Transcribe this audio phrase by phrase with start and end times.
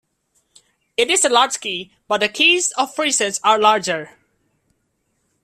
[0.97, 4.09] It is a large key, but the keys of prisons are larger.